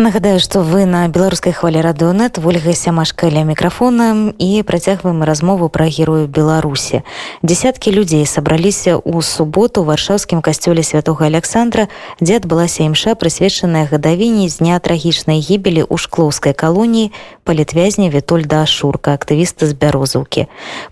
[0.00, 5.85] Нагадаю, што вы на беларускай хвалі радыонет ольга сямашка ля мікрафона і працягваем размову пра
[5.85, 7.03] герою беларусі
[7.43, 11.85] десяткі людзей сабраліся ў суботу варшаўскім касцёле святого александра
[12.17, 17.13] дзе адбылася імша прысвечаная гадавіне з дня трагічнай гібелі ў шклоўскай калоніі
[17.43, 20.47] палітвязня вітольда ашурка актывіста з бярозаўкі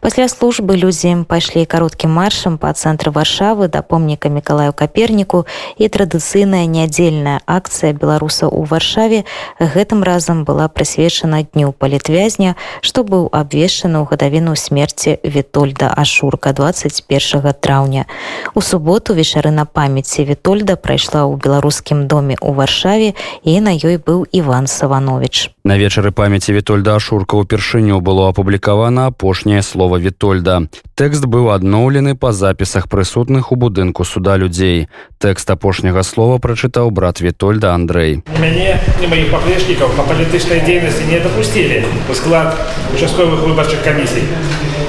[0.06, 5.48] пасля службы людзі пайшлі кароткім маршам па цэнтры варшавы да помніка мікалаю каперніку
[5.82, 9.23] і традыцыйная нядзельная акцыя беларуса ў варшаве варшаве
[9.61, 17.55] гэтым разам была прысвечана дню палітвязня што быў абвешчаны ў гадавіну смерці вітольда ашурка 21
[17.63, 18.07] траўня
[18.55, 23.11] у суботу вечарына памяці вітольда прайшла ў беларускім доме ў варшаве
[23.47, 29.63] і на ёй быў иван саванович на вечары памяці вітольда ашурка упершыню было апублікавана апошняе
[29.63, 34.89] слово вітольда тэкст быў адноўлены па запісах прысутных у будынку суда людзей
[35.19, 41.21] тэкст апошняга слова прачытаў брат вітольда Андрей мяне и моих поплечников по политической деятельности не
[41.21, 42.55] допустили в склад
[42.95, 44.23] участковых выборчих комиссий.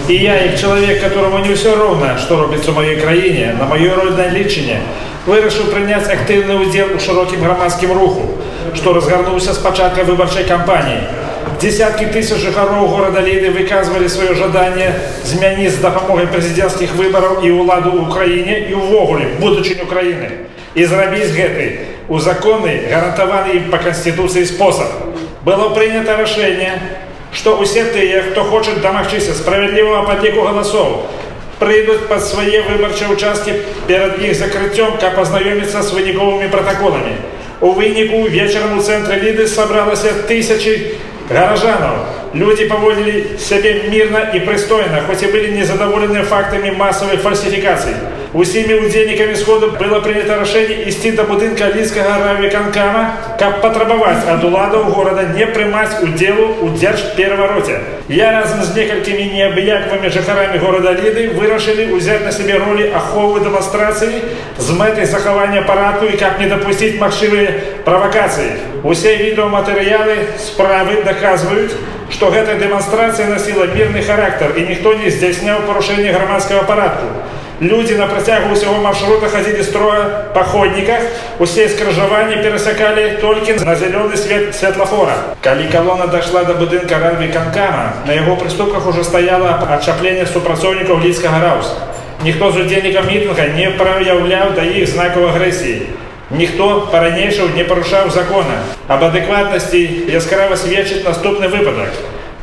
[0.08, 3.89] И я, как человек, которому не все ровно, что робится в моей краине, на моей
[3.89, 4.80] родной личине,
[5.25, 8.38] вырашил принять активный удел у широким громадским руху,
[8.73, 11.00] что разгорнулся с початка выборчей кампании.
[11.61, 17.95] Десятки тысяч жыхароў города Лиды выказывали свое жаданне змяніць з дапамогай прэзідэнцкіх выбараў і ўладу
[17.95, 24.88] ў краіне і ўвогуле будучыню краіны і зрабіць гэты узаконный, гарантованный им по Конституции способ.
[25.44, 26.73] Было принято решение,
[27.33, 31.05] что все те, кто хочет домагчыся справедливого падліку голосов,
[31.59, 37.16] прыйдуць под свои выбарчыя участки перед их закрытием, как познакомиться с выніковымі протоколами.
[37.61, 40.95] У выніку вечером у центре Лиды собралось тысячи
[41.30, 42.08] горожанов.
[42.33, 47.95] Люди поводили себя мирно и пристойно, хоть и были незадоволены фактами массовой фальсификации.
[48.33, 53.03] Усімі удзельнікамі сходу было прынята рашэнне ісці да будынка лідскага равіканкама,
[53.39, 57.80] каб патрабаваць ад уладаў горада не прымаць удзелу ў дзяржперавароце.
[58.11, 64.19] Я разам з некалькімі неабыякавымі жыхарамі горада ліды вырашылі ўзяць на сябе ролі аховы дэманстрацыі
[64.59, 68.84] з мэтай захавання парадку і каб не дапусціць магчымыя правакацыі.
[68.84, 71.72] Усе відэоматэрыялы справы даказваюць,
[72.12, 77.09] што гэтая дэманстрацыя насіла мірны характар і ніхто не здзяйсняў парушэнне грамадскага парадку.
[77.59, 81.00] Люди на працягу ўсяго маршрута ходили строя па ходніках,
[81.40, 85.16] усе скрыжаванні перасякалі толькі на зялёны свет светлафора.
[85.41, 91.40] Калі калона дошла до будынка ранві канкама, на яго прыступках уже стаяла адчапленне супрацоўнікаў лідскага
[91.40, 91.72] раус.
[92.23, 95.88] Ніхто з удзельнікаў мітынга не праяўляў да іх знакаў агрэсіі.
[96.31, 98.59] Ніхто па-ранейшаў не парушаў закона.
[98.88, 101.94] Аб адэкватнасці яскрава сведчыць наступны выпадак.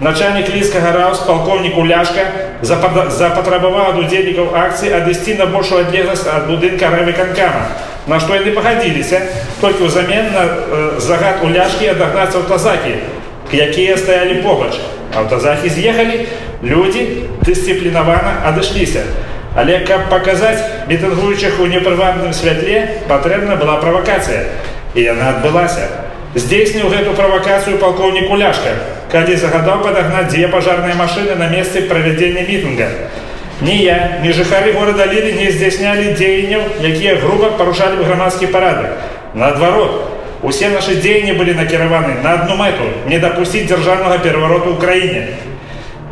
[0.01, 6.91] Начальник Лийского РАУС, полковник Уляшка, запатрабаваў ад удзельнікаў акцыі адысці на большую адлегласць ад будынка
[6.93, 7.65] рэвыканкама.
[8.07, 9.21] На што яны пагадзіліся,
[9.61, 12.97] толькі ўзамен на э, загад Уляшкі адагнаць аўтазакі,
[13.53, 14.75] якія стаялі побач.
[15.15, 16.27] Аўтазакі з'ехалі,
[16.63, 19.07] людзі дысцыплінавана адышліся.
[19.55, 24.49] Але каб паказаць мітынгуючых у непрывабным святле, патрэбна была правакацыя.
[24.95, 26.06] І яна адбылася.
[26.37, 28.73] Здзейсніў гэту правакацыю палкоўнік Уляшка,
[29.13, 32.89] калі загадаў падагнаць дзве пажарныя машыны на месцы правядзення мітынга.
[33.61, 38.97] Ні я, ні жыхары горада Лілі не здзяйснялі дзеянняў, якія груба парушалі грамадскі парадак.
[39.35, 40.09] Наадварот,
[40.43, 45.37] усе нашы дзеянні былі накіраваны на одну мэту не дапусціць дзяржаўнага перавароту ў краіне.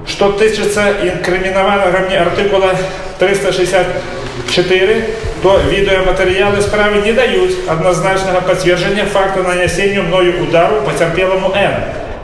[0.06, 2.76] Што тычыцца інкрымінаванага мне артыкула
[3.18, 5.02] 364,
[5.44, 11.74] то видеоматериалы справы не дают однозначного подтверждения факта нанесения мною удару потерпелому Н.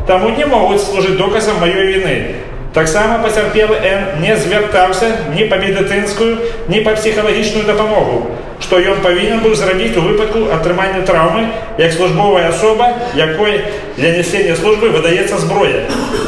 [0.07, 2.35] Тому не могут служить доказом моей вины.
[2.75, 6.37] Так само потерпелый Н не звертався ні по медицинскую,
[6.69, 8.27] ні по психологічную допомогу,
[8.61, 13.61] що ён повинен був зробити у випадку отримання травми як службова особа, якої
[13.99, 15.83] для несення служби видається зброя.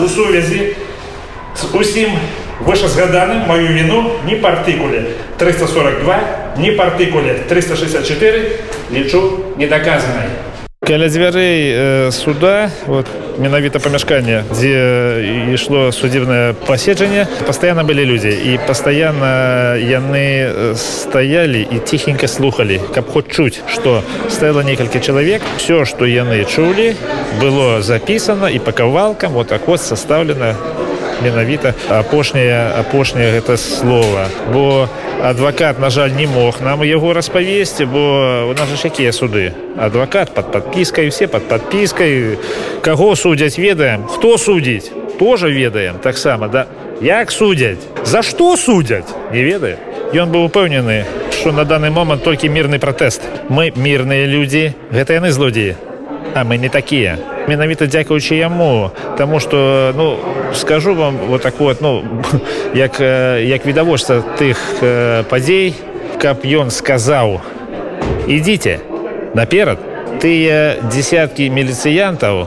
[0.04, 0.76] У сувязі
[1.56, 2.10] з усім
[2.64, 5.02] вышезгаданым мою вину ни по артикуле
[5.36, 6.20] 342,
[6.56, 8.50] ни по артикуле 364
[8.92, 10.28] лічу недоказанной.
[10.86, 13.06] Каля дзвярэй э, суда вот,
[13.38, 22.28] менавіта памяшкання дзе ішло судебнае паседжанне пастаянна былі людзі і пастаянна яны стаялі і ціхенька
[22.28, 26.94] слухали каб хоць чуць што стаяла некалькі чалавек все што яны чулі
[27.42, 30.54] было запісана і па кавалкам вот так вот составлена
[31.22, 34.88] менавіта апошняе апошняе гэта слова бо
[35.22, 38.02] адвакат на жаль не мог нам яго распавесці бо
[38.50, 42.38] у нас жа якія суды адвакат под подпіскай все под подпіскай
[42.82, 46.66] каго судзяць ведаем хто судзіць тоже ведаем таксама да
[47.00, 49.78] як судзяць за што судзяць не ведае
[50.14, 55.30] ён быў упэўнены что на данный момант толькі мірны пратэст мы мірныя людзі гэта яны
[55.30, 55.76] злодзеі
[56.34, 60.18] а мы не такие менавіта дзякуючы яму тому что ну
[60.54, 62.04] скажу вам вот так вот ну
[62.74, 64.58] як як відавочца тых
[65.28, 65.74] падзей
[66.20, 67.40] каб ён сказаў
[68.26, 68.80] ідите
[69.34, 69.78] наперад
[70.20, 72.46] тыя десяткі міліцыянтаў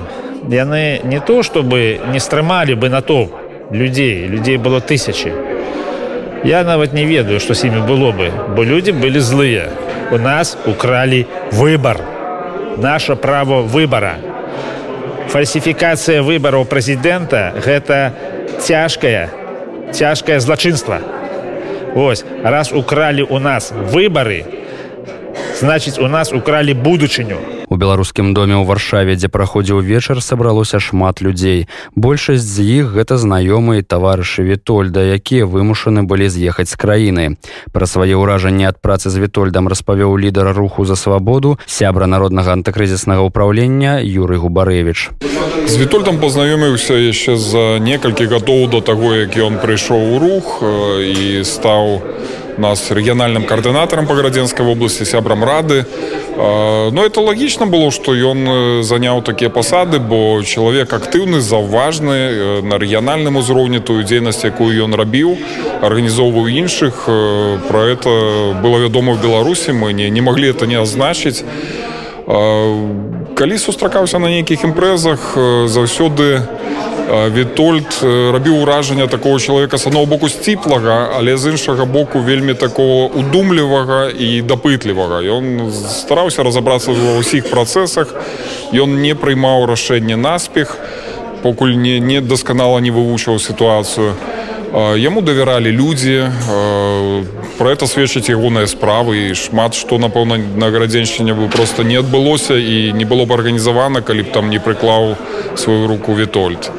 [0.49, 3.29] яны не то чтобы не стрымалі бы на то
[3.71, 5.33] людзей людзей было тысячи
[6.43, 9.69] я нават не ведаю что с імі было бы бо люди былі злыя
[10.11, 11.97] у нас украли выбор
[12.77, 14.17] наше право выбора
[15.31, 18.13] фальсіфікацыя выбараў прэзідэнта гэта
[18.59, 19.29] цяжкае
[19.91, 20.99] цяжкае злачынства
[21.93, 24.45] Вось раз укралі у нас выбары
[25.59, 31.20] значыць у нас укралі будучыню У беларускім доме ў варшаве дзе праходзіў вечар сабралося шмат
[31.20, 31.66] людзей.
[31.94, 37.24] Большасць з іх гэта знаёмыя таварышы вітольда якія вымушаны былі з'ехаць з краіны.
[37.74, 43.26] Пра свае ўражанні ад працы з вітольдам распавёў лідар руху за свабоду сябра народнага антыкрызіснага
[43.26, 45.10] ўправлення юрый губарэвич
[45.66, 51.42] з вітольдам пазнаёміўся яшчэ за некалькі гадоў до таго як ён прыйшоў у рух і
[51.42, 51.98] стаў
[52.58, 55.84] нас рэгіянальным каардынатарам па градзенскай вобласці сябрам рады
[56.91, 63.37] ну, это лагічна было што ён заняў такія пасады бо чалавек актыўны заўважны на рэгіянальным
[63.37, 65.37] узроўні тую дзейнасць якую ён рабіў
[65.81, 67.05] арганізоўваў іншых
[67.67, 71.43] про это было вядома в беларусі мы не не маглі это не азначыць
[72.27, 75.35] калі сустракаўся на нейкіх імпрэзах
[75.67, 76.41] заўсёды
[77.11, 83.11] Вітольд рабіў уражанне такого чалавека з аднаго боку сціплага, але з іншага боку вельмі такого
[83.11, 85.19] удумлівага і дапытлівага.
[85.19, 88.15] Ён стараўся разабрацца ва ўсіх працэсах.
[88.71, 90.77] Ён не прыймаў рашэнне наспех,
[91.43, 94.15] покуль не, не дасканала не вывучваў сітуацыю.
[94.95, 96.31] Яму давяралі людзі,
[97.57, 102.55] про это сведчыць ягоныя справы і шмат што напэўна на гарадзеншчыне бы просто не адбылося
[102.55, 105.15] і не было б арганізавана, калі б там не прыклаў
[105.55, 106.71] сваю руку Вітольд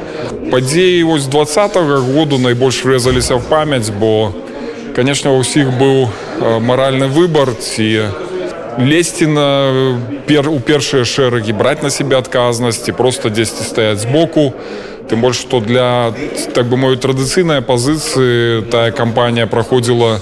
[0.51, 4.33] падзеі вось двадцатого году найбольш рэзаліся в памяць бо
[4.95, 6.09] конечно у ўсіх быў
[6.61, 8.13] маральны выбор ці
[8.77, 9.47] лезці на
[10.27, 14.53] пер у першыя шэрагі браць на себе адказнасці просто дзесьці стаяць збоку
[15.09, 16.13] тым больш што для
[16.53, 20.19] так бы мою традыцыйная пазіцыі тая кампанія праходзіла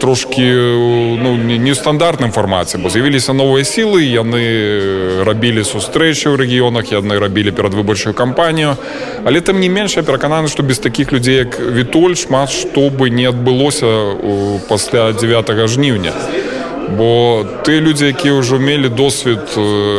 [0.00, 7.52] трошки ну, нестандартным фармаце бо з'явіліся новыя сілы яны рабілі сустрэчы ў рэгіёнах яны рабілі
[7.52, 8.76] перадвыбарчую кампанію
[9.24, 13.10] але там не менш я перакананы што без такіх людзей як вітоль шмат што бы
[13.10, 14.16] не адбылося
[14.68, 16.12] пасля 9 жніўня
[16.96, 19.44] бо ты людзі якія ўжо мелі досвед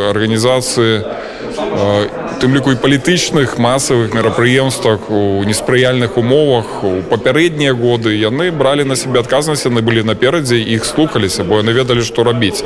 [0.09, 8.51] арганізацыі і тым ліку і палітычных масавых мерапрыемствах у неспрыяльных умовах у папярэднія годы яны
[8.51, 12.65] бралі на сябе адказнасць яны былі наперадзе іх слухаліся бо яны ведалі што рабіць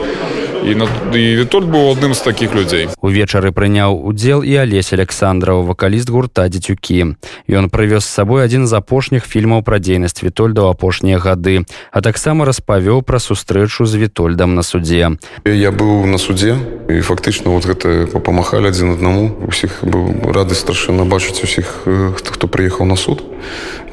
[0.66, 5.62] і на і вітоль быў адным з такіх людзей увечары прыняў удзел і алесь александраў
[5.70, 7.14] вакаліст гурта дзецюкі
[7.46, 12.02] ён прывёз з сабой адзін з апошніх фільмаў пра дзейнасць вітольда ў апошнія гады а
[12.02, 15.14] таксама распавёў пра сустрэчу з вітольдам на суде
[15.46, 16.58] я быў на суде
[16.90, 21.86] і фактычна вот гэта памахалі адзін аднаму усіх быў рады страшэнна бачыць усіх
[22.18, 23.22] хто хто прыехаў на суд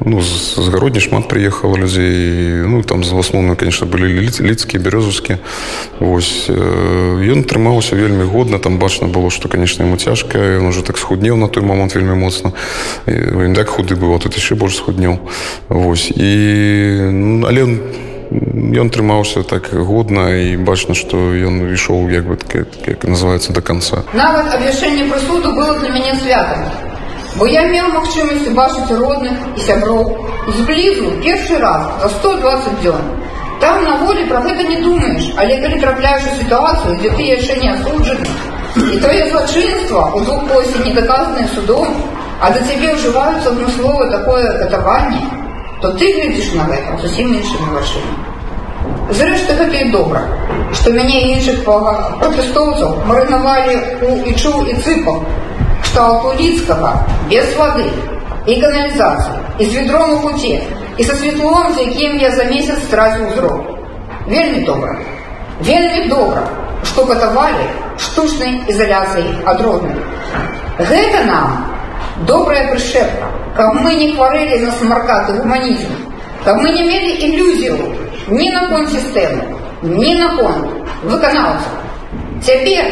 [0.05, 5.39] ну згародні шмат прыехала людзей ну там з асноўным конечно былі ліцкія бярозаўскі
[6.01, 10.99] восьось ён трымаўся вельмі годна там бачна было что конечно ему цяжка ён уже так
[10.99, 12.53] схуднеў на той момант вельмі моцна
[13.07, 15.19] він так худы было тут яшчэ больш схуднеў
[15.69, 16.31] Вось і
[17.13, 17.81] ну, але он
[18.33, 23.61] ён трымаўся так годна і бачна што ён ішоў як бы так, як называется до
[23.61, 26.86] конца нават абвяшэнне прысуду было для мяне святам
[27.37, 30.05] бо я меў магчымасць убачыць родных і сяброў
[30.61, 33.13] зблізу першы раз за 120 дзён
[33.63, 37.61] Там на воле про гэта не думаешь, але калі трапляешь у ситуацию, где ты яшчэ
[37.61, 38.27] не осуджаны,
[38.93, 41.87] и твое злочинство у двух после не доказанное судом,
[42.41, 45.23] а до тебе ўжываюцца адмыслова такое катаванне,
[45.81, 48.13] то ты глядзіш на гэта зусім іншымі вачымі.
[49.15, 50.27] Зрэшты гэта і добра,
[50.75, 55.23] што мяне і іншых пратэстоўцаў марынавалі у ічу і цыпах,
[55.97, 57.89] кшталту Ліцкага без вады
[58.47, 60.61] і каналізацыі, і з ведром у пуце,
[60.99, 63.63] і са світлом, з якім я за месяц страціў зрок.
[64.27, 64.97] Вельмі добра.
[65.61, 66.43] Вельмі добра,
[66.85, 67.67] што катавалі
[67.99, 69.97] штучнай ізаляцыяй ад родных.
[70.79, 71.67] Гэта нам
[72.27, 75.93] добрая прышэпка, каб мы не хварэлі на самаркаты гуманізм,
[76.45, 77.79] каб мы не мелі ілюзію
[78.29, 79.43] ні на конт сістэмы,
[79.83, 80.67] ні на конт
[81.05, 81.75] выканаўцаў.
[82.43, 82.85] Цяпер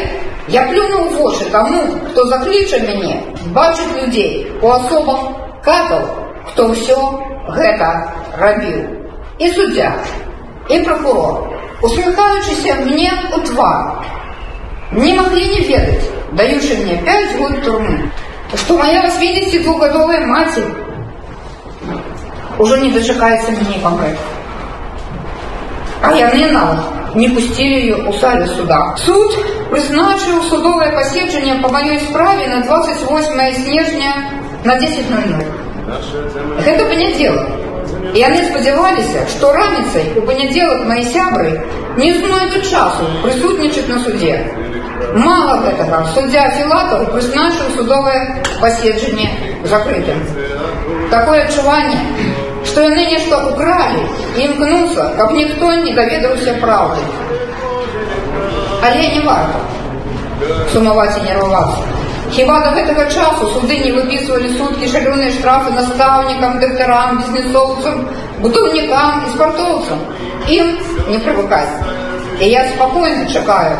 [0.47, 3.21] я плюнуў вочы таму, хто закліча мяне
[3.57, 5.19] бачыць людзей у асобах
[5.63, 6.07] катаў,
[6.51, 6.99] хто ўсё
[7.49, 7.91] гэта
[8.37, 8.79] рабіў
[9.39, 9.91] і суддзя
[10.69, 14.01] і прокурор усміхаючыся мне у твар
[14.91, 18.11] не маглі не ведаць дающий мне 5 год тюрьмы,
[18.55, 20.59] что моя 82-годовая мать
[22.57, 24.17] уже не дочекается мне помрет.
[26.01, 28.95] А яны нават не пустили ее у салі суда.
[28.97, 29.37] Суд
[29.71, 34.13] прызначыў судовае паседжанне по маёй справе на 28 снежня
[34.63, 35.61] на 10.00.
[36.65, 37.47] Гэта панядзелак.
[38.13, 41.53] І яны спадзяваліся, што раніцай у панядзелак мои сябры
[41.97, 44.35] не знойдуць часу прысутнічаць на суде.
[45.15, 49.29] Мало гэтага, суддзя Філатаў прызначыў судовае паседжанне
[49.65, 50.19] закрытым.
[51.11, 51.99] Такое адчуванне,
[52.65, 54.03] што яны нешта укралі
[54.37, 57.01] і імкнуцца, каб ніхто не даведаўся праўды.
[58.85, 59.59] Але не варта
[60.73, 62.01] сумаваць і нервавацца.
[62.31, 68.05] Хіба до гэтага часу суды не выпісвалі суткі шалёныя штрафы настаўнікам, дактарам, бізнесоўцам,
[68.39, 69.99] будаўнікам і спартоўцам.
[70.47, 70.71] Ім
[71.09, 71.75] не прывыкаць.
[72.39, 73.75] І я спакойна чакаю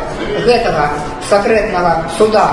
[0.46, 0.90] гэтага
[1.30, 2.50] сакрэтнага суда.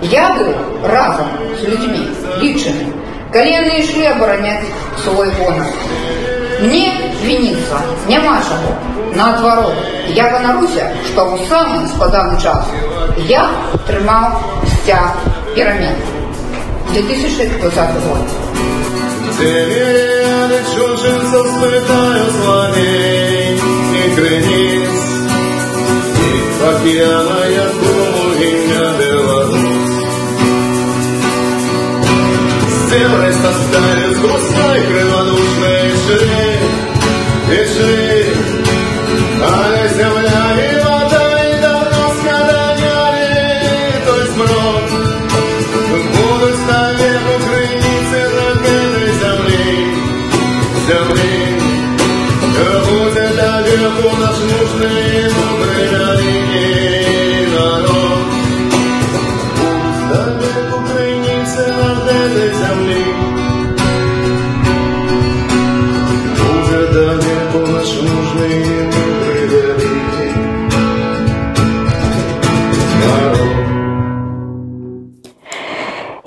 [0.00, 0.56] Я быў
[0.88, 1.28] разам
[1.60, 2.02] з людзьмі,
[2.40, 2.88] лічаны,
[3.36, 4.72] калі яны ішлі абараняць
[5.04, 5.68] свой гонар.
[6.62, 7.76] Мне вініцца
[8.08, 8.72] няма чаго.
[9.14, 9.76] Наадварот,
[10.16, 12.64] я ганаруся, што ў самы складаны час
[13.28, 13.44] я
[13.86, 15.16] трымаў сцяг
[15.54, 15.96] перамен.
[16.92, 18.24] 2020 год.
[19.38, 25.02] Земли чужинцев сплетаю слоней и крыниц,
[26.22, 30.02] И океана я думаю, имя Беларусь.
[32.68, 36.85] С землей составили с густой крылодушной шеи,
[37.51, 38.25] и шеи,
[39.41, 40.36] а земля и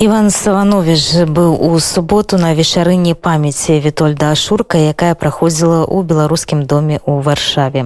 [0.09, 6.97] Іван Саванович быў у суботу на вечарыне памяці Вітольда Ашурка, якая праходзіла ў беларускім доме
[7.03, 7.83] ў варшаве.